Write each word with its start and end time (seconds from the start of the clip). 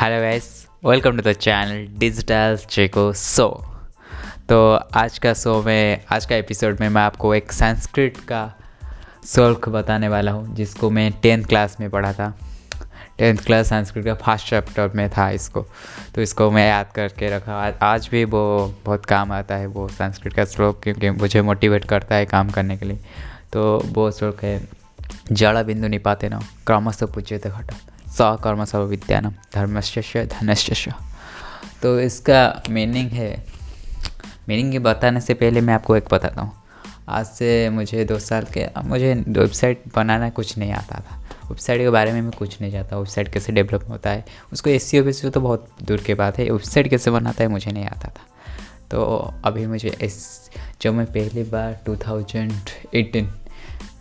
Hello 0.00 0.20
guys 0.20 0.66
welcome 0.84 1.16
to 1.16 1.22
the 1.22 1.32
channel 1.32 1.98
digital 1.98 2.56
चेको 2.70 3.12
so 3.12 3.48
तो 4.48 4.74
आज 4.74 5.18
का 5.18 5.34
शो 5.34 5.62
में 5.62 6.04
आज 6.12 6.26
का 6.26 6.36
एपिसोड 6.36 6.80
में 6.80 6.88
मैं 6.88 7.02
आपको 7.02 7.34
एक 7.34 7.52
संस्कृत 7.52 8.16
का 8.28 8.54
शुल्क 9.26 9.68
बताने 9.68 10.08
वाला 10.08 10.32
हूँ 10.32 10.54
जिसको 10.54 10.90
मैं 10.90 11.12
टेंथ 11.12 11.44
क्लास 11.44 11.76
में 11.80 11.90
पढ़ा 11.90 12.12
था। 12.12 12.38
टेंथ 13.18 13.38
क्लास 13.38 13.66
संस्कृत 13.66 14.04
का 14.04 14.14
फ़र्स्ट 14.14 14.48
चैप्टर 14.48 14.90
में 14.94 15.10
था 15.10 15.30
इसको। 15.30 15.66
तो 16.14 16.22
इसको 16.22 16.50
मैं 16.50 16.68
याद 16.68 16.92
करके 16.92 17.36
रखा। 17.36 17.76
आज, 17.82 18.08
भी 18.08 18.24
वो 18.24 18.74
बहुत 18.84 19.06
काम 19.06 19.32
आता 19.32 19.56
है 19.56 19.66
वो 19.66 19.88
संस्कृत 19.88 20.32
का 20.32 20.44
श्लोक 20.44 20.82
क्योंकि 20.82 21.10
मुझे 21.10 21.42
मोटिवेट 21.42 21.84
करता 21.84 22.14
है 22.14 22.26
काम 22.26 22.50
करने 22.50 22.76
के 22.76 22.86
लिए। 22.86 22.98
तो 23.52 23.78
वो 23.86 24.10
श्लोक 24.10 24.44
है 24.44 24.68
जड़ा 25.32 25.62
बिंदु 25.62 25.88
निपाते 25.88 26.28
न 26.28 26.40
क्रमश 26.66 27.02
पूज्यते 27.02 27.48
घट। 27.48 27.72
सकर्म 28.18 28.64
सब 28.64 28.88
विद्यानम 28.88 29.32
धर्मश्य 29.54 30.26
धनश्य 30.32 30.92
तो 31.82 31.98
इसका 32.00 32.62
मीनिंग 32.70 33.10
है। 33.10 33.44
मीनिंग 34.48 34.82
बताने 34.84 35.20
से 35.20 35.34
पहले 35.34 35.60
मैं 35.60 35.74
आपको 35.74 35.96
एक 35.96 36.08
बताता 36.12 36.42
हूँ। 36.42 36.52
आज 37.08 37.26
से 37.26 37.68
मुझे 37.70 38.04
दो 38.04 38.18
साल 38.18 38.46
के, 38.56 38.66
मुझे 38.84 39.14
वेबसाइट 39.28 39.82
बनाना 39.96 40.28
कुछ 40.30 40.58
नहीं 40.58 40.72
आता 40.72 41.00
था। 41.00 41.16
वेबसाइट 41.48 41.80
के 41.80 41.90
बारे 41.90 42.12
में 42.12 42.20
मैं 42.22 42.32
कुछ 42.32 42.60
नहीं 42.60 42.70
जानता। 42.72 42.96
वेबसाइट 42.96 43.28
कैसे 43.28 43.52
डेवलप 43.52 43.88
होता 43.88 44.10
है? 44.10 44.24
उसको 44.52 44.70
एस 44.70 44.90
सी 44.90 45.30
तो 45.30 45.40
बहुत 45.40 45.68
दूर 45.82 46.00
की 46.00 46.14
बात 46.14 46.38
है। 46.38 46.50
वेबसाइट 46.50 46.88
कैसे 46.88 47.10
बनाता 47.10 47.44
है 47.44 47.48
मुझे 47.48 47.70
नहीं 47.70 47.86
आता 47.86 48.08
था। 48.08 48.26
तो 48.90 49.04
अभी 49.44 49.66
मुझे 49.66 49.96
इस 50.02 50.50
जब 50.82 50.94
मैं 50.94 51.06
पहली 51.06 51.42
बार 51.42 51.80
2018 51.88 53.28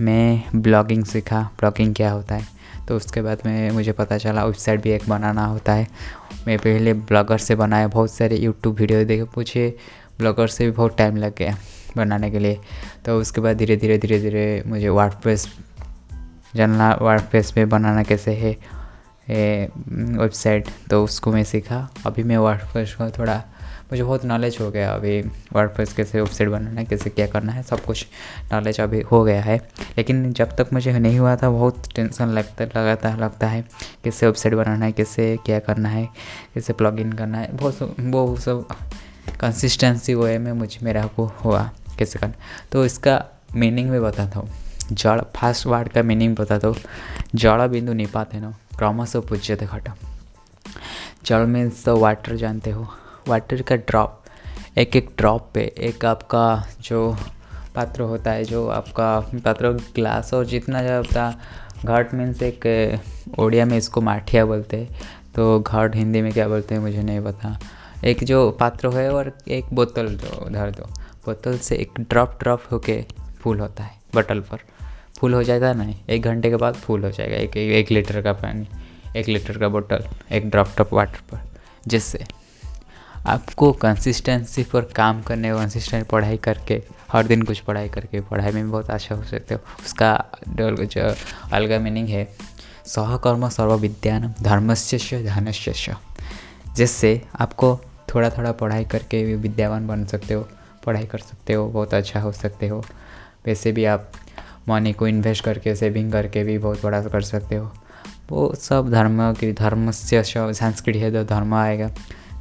में 0.00 0.42
ब्लॉगिंग 0.54 1.04
सीखा। 1.04 1.42
ब्लॉगिंग 1.58 1.94
क्या 1.94 2.10
होता 2.12 2.34
है? 2.34 2.57
तो 2.88 2.96
उसके 2.96 3.22
बाद 3.22 3.42
में 3.46 3.70
मुझे 3.70 3.92
पता 3.92 4.18
चला 4.18 4.44
वेबसाइट 4.44 4.82
भी 4.82 4.90
एक 4.90 5.08
बनाना 5.08 5.44
होता 5.44 5.72
है। 5.72 5.86
मैं 6.46 6.58
पहले 6.58 6.92
ब्लॉगर 6.94 7.38
से 7.38 7.54
बनाया, 7.54 7.88
बहुत 7.88 8.12
सारे 8.12 8.36
यूट्यूब 8.36 8.76
वीडियो 8.76 9.04
देखे, 9.04 9.24
पूछे, 9.24 9.68
ब्लॉगर 10.18 10.46
से 10.48 10.64
भी 10.64 10.70
बहुत 10.70 10.96
टाइम 10.98 11.16
लग 11.16 11.34
गया 11.38 11.56
बनाने 11.96 12.30
के 12.30 12.38
लिए। 12.38 12.58
तो 13.04 13.18
उसके 13.20 13.40
बाद 13.40 13.56
धीरे 13.56 13.76
धीरे 13.76 13.98
धीरे 13.98 14.18
धीरे 14.20 14.62
मुझे 14.66 14.88
वर्ड 14.88 15.36
जानना 16.56 16.92
वर्ड 17.02 17.36
में 17.56 17.68
बनाना 17.68 18.02
कैसे 18.02 18.32
है 18.34 18.56
वेबसाइट 19.28 20.68
तो 20.90 21.02
उसको 21.04 21.32
मैं 21.32 21.44
सीखा। 21.44 21.88
अभी 22.06 22.22
मैं 22.22 22.36
वर्ड 22.36 22.60
को 22.72 23.10
थोड़ा 23.18 23.42
मुझे 23.90 24.02
बहुत 24.02 24.24
नॉलेज 24.24 24.56
हो 24.60 24.70
गया 24.70 24.92
अभी 24.92 25.20
वर्ड 25.52 25.70
कैसे 25.96 26.20
वेबसाइट 26.20 26.48
बनाना 26.50 26.80
है 26.80 26.84
कैसे 26.86 27.10
क्या 27.10 27.26
करना 27.26 27.52
है, 27.52 27.62
सब 27.62 27.84
कुछ 27.84 28.06
नॉलेज 28.52 28.80
अभी 28.80 29.00
हो 29.02 29.22
गया 29.24 29.42
है। 29.42 29.56
लेकिन 29.96 30.32
जब 30.32 30.54
तक 30.56 30.72
मुझे 30.72 30.92
नहीं 30.92 31.18
हुआ 31.18 31.34
था, 31.36 31.50
बहुत 31.50 31.92
टेंशन 31.94 32.28
लगता 32.28 32.64
लगाता 32.64 33.14
लगता 33.16 33.46
है 33.46 33.62
कैसे 34.04 34.26
वेबसाइट 34.26 34.54
बनाना 34.54 34.84
है 34.84 34.92
कैसे 34.92 35.36
क्या 35.46 35.58
करना 35.60 35.88
है 35.88 36.04
कैसे 36.54 36.72
प्लग 36.72 37.00
इन 37.00 37.12
करना 37.12 37.38
है। 37.38 37.56
बहुत 37.56 37.96
वो 38.00 38.36
सब 38.36 38.66
कंसिस्टेंसी 39.40 40.14
वे 40.14 40.38
में 40.38 40.52
मुझे, 40.52 40.78
मेरा 40.82 41.06
को 41.06 41.26
हुआ 41.44 41.70
कैसे 41.98 42.18
करना 42.18 42.34
तो 42.72 42.84
इसका 42.84 43.24
मीनिंग 43.54 43.90
में 43.90 44.00
बताता 44.02 44.38
हूँ। 44.38 44.50
जड़ 44.92 45.20
फास्ट 45.36 45.66
वर्ड 45.66 45.88
का 45.88 46.02
मीनिंग 46.02 46.36
बताता 46.36 46.68
हूँ। 46.68 46.76
जड़ 47.34 47.66
बिंदु 47.68 47.92
निपात 47.92 48.34
है 48.34 48.40
ना 48.40 48.54
क्रमश 48.78 49.16
पूज्य 49.28 49.56
घटा। 49.56 49.96
जड़ 51.26 51.44
मीन्स 51.46 51.84
तो 51.84 51.96
वाटर 51.96 52.36
जानते 52.36 52.70
हो? 52.70 52.88
वाटर 53.28 53.62
का 53.62 53.76
ड्रॉप 53.76 54.24
एक 54.78 54.96
एक 54.96 55.08
ड्रॉप 55.18 55.50
पे, 55.54 55.60
एक 55.78 56.04
आपका 56.04 56.66
जो 56.80 57.16
पात्र 57.74 58.02
होता 58.02 58.30
है, 58.30 58.44
जो 58.44 58.66
आपका 58.68 59.18
पात्र 59.44 59.70
ग्लास 59.94 60.32
और 60.34 60.44
जितना 60.46 60.82
ज़्यादा 60.82 61.34
घाट 61.84 62.14
मीन्स 62.14 62.42
एक 62.42 63.38
ओडिया 63.38 63.64
में 63.66 63.76
इसको 63.78 64.00
माठिया 64.00 64.44
बोलते 64.44 64.76
हैं। 64.76 65.06
तो 65.34 65.58
घाट 65.60 65.96
हिंदी 65.96 66.22
में 66.22 66.32
क्या 66.32 66.48
बोलते 66.48 66.74
हैं, 66.74 66.82
मुझे 66.82 67.02
नहीं 67.02 67.20
पता। 67.20 67.58
एक 68.04 68.24
जो 68.24 68.50
पात्र 68.50 68.88
है 68.90 69.10
और 69.12 69.32
एक 69.48 69.72
बोतल 69.74 70.08
जो, 70.16 70.44
उधर 70.46 70.70
दो 70.70 70.88
बोतल 71.26 71.58
से 71.58 71.76
एक 71.76 72.00
ड्रॉप 72.00 72.38
ड्रॉप 72.40 72.62
होके 72.72 73.04
फूल 73.40 73.60
होता 73.60 73.84
है 73.84 73.96
बटल 74.14 74.40
पर। 74.40 74.60
फूल 75.18 75.34
हो 75.34 75.42
जाएगा 75.42 75.72
ना 75.72 75.92
एक 76.08 76.22
घंटे 76.22 76.50
के 76.50 76.56
बाद 76.56 76.74
फूल 76.76 77.04
हो 77.04 77.10
जाएगा, 77.10 77.36
एक 77.36 77.56
एक 77.56 77.90
लीटर 77.90 78.20
का 78.22 78.32
पानी, 78.34 78.66
एक 79.16 79.28
लीटर 79.28 79.58
का 79.58 79.68
बोतल 79.68 80.04
एक 80.32 80.50
ड्रॉप 80.50 80.68
ड्रॉप 80.68 80.92
वाटर 80.92 81.20
पर, 81.30 81.40
जिससे 81.86 82.24
आपको 83.28 83.70
कंसिस्टेंसी 83.72 84.62
पर 84.64 84.84
काम 84.96 85.22
करने 85.22 85.50
कंसिस्टेंट 85.52 86.06
पढ़ाई 86.06 86.36
करके, 86.36 86.82
हर 87.12 87.26
दिन 87.26 87.42
कुछ 87.42 87.60
पढ़ाई 87.60 87.88
करके, 87.88 88.20
पढ़ाई 88.20 88.52
में 88.52 88.64
भी 88.64 88.70
बहुत 88.70 88.90
अच्छा 88.90 89.14
हो 89.14 89.22
सकते 89.22 89.54
हो। 89.54 89.60
उसका 89.84 90.12
जो 90.48 91.14
अलग 91.52 91.80
मीनिंग 91.82 92.08
है, 92.08 92.24
सहकर्म 92.86 93.48
सर्व 93.48 93.74
विद्यान 93.74 94.34
धर्मस्य 94.42 95.22
धनस्य 95.24 95.96
जिससे 96.76 97.10
आपको 97.40 97.78
थोड़ा 98.14 98.30
थोड़ा 98.30 98.52
पढ़ाई 98.52 98.84
करके 98.84 99.24
भी 99.24 99.34
विद्यावान 99.36 99.86
बन 99.86 100.04
सकते 100.04 100.34
हो, 100.34 100.48
पढ़ाई 100.86 101.04
कर 101.04 101.18
सकते 101.18 101.52
हो, 101.52 101.66
बहुत 101.66 101.94
अच्छा 101.94 102.20
हो 102.20 102.32
सकते 102.32 102.68
हो। 102.68 102.84
वैसे 103.46 103.72
भी 103.72 103.84
आप 103.84 104.10
मनी 104.68 104.92
को 104.92 105.06
इन्वेस्ट 105.06 105.44
करके 105.44 105.74
सेविंग 105.76 106.12
करके 106.12 106.42
भी 106.44 106.58
बहुत 106.58 106.82
बड़ा 106.82 107.00
कर 107.02 107.22
सकते 107.22 107.56
हो। 107.56 107.72
वो 108.30 108.54
सब 108.54 108.90
धर्म 108.90 109.32
की 109.34 109.52
धर्म 109.52 109.90
से 109.90 110.22
संस्कृत 110.24 110.96
है 110.96 111.10
तो 111.12 111.24
धर्म 111.24 111.54
आएगा। 111.54 111.90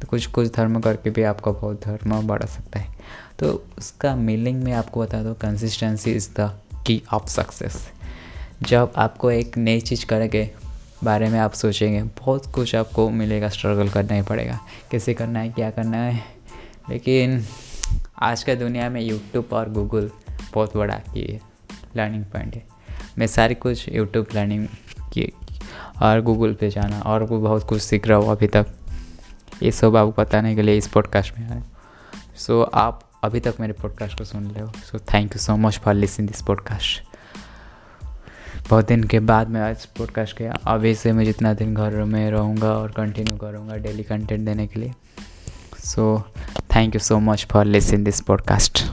तो 0.00 0.08
कुछ 0.08 0.26
कुछ 0.26 0.54
धर्म 0.54 0.80
करके 0.80 1.10
भी 1.10 1.22
आपका 1.22 1.50
बहुत 1.50 1.80
धर्म 1.84 2.26
बढ़ा 2.26 2.46
सकता 2.46 2.78
है। 2.78 2.94
तो 3.38 3.64
उसका 3.78 4.16
मीनिंग 4.16 4.62
में 4.62 4.72
आपको 4.72 5.00
बता 5.00 5.22
दो 5.22 5.34
consistency 5.34 6.12
is 6.12 6.28
the 6.40 6.60
key 6.86 7.02
of 7.12 7.28
success 7.28 7.88
जब 8.62 8.92
आपको 8.96 9.30
एक 9.30 9.58
नई 9.58 9.80
चीज़ 9.80 10.06
करेंगे 10.06 10.50
बारे 11.04 11.28
में 11.28 11.38
आप 11.38 11.52
सोचेंगे, 11.52 12.02
बहुत 12.02 12.46
कुछ 12.46 12.74
आपको 12.74 13.10
मिलेगा 13.10 13.48
स्ट्रगल 13.48 13.88
करना 13.88 14.14
ही 14.14 14.22
पड़ेगा। 14.22 14.60
कैसे 14.90 15.14
करना 15.14 15.40
है, 15.40 15.48
क्या 15.48 15.70
करना 15.70 15.96
है? 15.96 16.24
लेकिन 16.90 17.44
आज 18.22 18.42
का 18.42 18.54
दुनिया 18.54 18.90
में 18.90 19.00
यूट्यूब 19.00 19.48
और 19.52 19.70
गूगल 19.70 20.10
बहुत 20.54 20.76
बड़ा 20.76 20.94
की 20.94 21.40
लर्निंग 21.96 22.24
पॉइंट 22.24 22.54
है। 22.54 22.64
मैं 23.18 23.26
सारी 23.26 23.54
कुछ 23.54 23.88
यूट्यूब 23.88 24.26
लर्निंग 24.34 24.68
की 25.12 25.32
और 26.02 26.20
गूगल 26.20 26.54
पे 26.54 26.70
जाना 26.70 27.00
और 27.00 27.24
बहुत 27.24 27.64
कुछ 27.64 27.82
सीख 27.82 28.06
रहा 28.06 28.18
हूँ 28.18 28.30
अभी 28.30 28.46
तक। 28.46 28.66
ये 29.62 29.70
सब 29.70 29.96
आपको 29.96 30.22
बताने 30.22 30.54
के 30.54 30.62
लिए 30.62 30.76
इस 30.76 30.88
पॉडकास्ट 30.88 31.38
में 31.38 31.50
आए। 31.50 31.62
सो 32.36 32.62
so, 32.62 32.70
आप 32.74 33.10
अभी 33.24 33.40
तक 33.40 33.54
मेरे 33.60 33.72
पॉडकास्ट 33.72 34.18
को 34.18 34.24
सुन 34.24 34.46
रहे 34.46 34.64
हो। 34.64 34.72
So 34.84 34.98
thank 34.98 35.32
you 35.32 35.38
so 35.38 35.56
much 35.56 35.78
for 35.78 35.94
listen 35.94 36.26
this 36.26 36.42
podcast 36.42 37.02
बहुत 38.70 38.86
दिन 38.86 39.04
के 39.04 39.20
बाद 39.20 39.48
मैं 39.48 39.60
आज 39.60 39.86
पॉडकास्ट 39.86 40.36
किया 40.36 40.52
अभी 40.64 40.94
से 40.94 41.12
मैं 41.12 41.24
जितना 41.24 41.54
दिन 41.54 41.74
घर 41.74 42.04
में 42.04 42.30
रहूँगा 42.30 42.72
और 42.72 42.90
कंटिन्यू 42.90 43.36
करूँगा 43.36 43.76
डेली 43.76 44.02
कंटेंट 44.02 44.40
देने 44.40 44.66
के 44.66 44.80
लिए। 44.80 44.92
So 45.84 46.28
thank 46.74 46.94
you 46.94 46.98
so 46.98 47.18
much 47.18 47.46
for 47.52 47.64
listen 47.64 48.04
this 48.04 48.20
podcast 48.20 48.84